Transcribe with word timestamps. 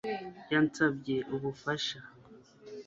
Yansabye 0.51 1.15
ubufasha 1.35 1.99